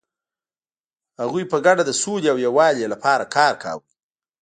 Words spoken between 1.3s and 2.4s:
په ګډه د سولې او